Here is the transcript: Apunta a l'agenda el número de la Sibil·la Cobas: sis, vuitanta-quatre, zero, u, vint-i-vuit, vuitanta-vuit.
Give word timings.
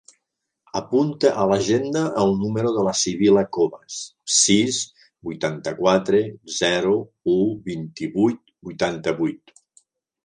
Apunta 0.77 1.29
a 1.41 1.43
l'agenda 1.49 2.01
el 2.21 2.31
número 2.39 2.71
de 2.77 2.85
la 2.87 2.93
Sibil·la 3.01 3.43
Cobas: 3.57 3.99
sis, 4.37 4.81
vuitanta-quatre, 5.29 6.23
zero, 6.63 6.97
u, 7.35 7.37
vint-i-vuit, 7.71 8.43
vuitanta-vuit. 8.71 9.59